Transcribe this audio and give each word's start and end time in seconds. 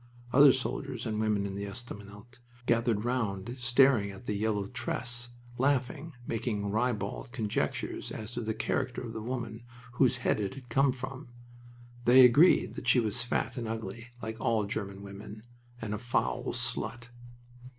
Other 0.33 0.51
soldiers 0.51 1.05
and 1.05 1.19
women 1.19 1.45
in 1.45 1.53
the 1.53 1.65
estaminet 1.65 2.39
gathered 2.65 3.05
round 3.05 3.55
staring 3.59 4.09
at 4.09 4.25
the 4.25 4.33
yellow 4.33 4.65
tress, 4.65 5.29
laughing, 5.59 6.13
making 6.25 6.71
ribald 6.71 7.31
conjectures 7.31 8.11
as 8.11 8.31
to 8.31 8.41
the 8.41 8.55
character 8.55 9.01
of 9.03 9.13
the 9.13 9.21
woman 9.21 9.59
from 9.67 9.91
whose 9.97 10.17
head 10.17 10.39
it 10.39 10.55
had 10.55 10.69
come. 10.69 10.95
They 12.05 12.25
agreed 12.25 12.73
that 12.73 12.87
she 12.87 12.99
was 12.99 13.21
fat 13.21 13.57
and 13.57 13.67
ugly, 13.67 14.07
like 14.23 14.41
all 14.41 14.65
German 14.65 15.03
women, 15.03 15.43
and 15.79 15.93
a 15.93 15.99
foul 15.99 16.45
slut. 16.51 17.09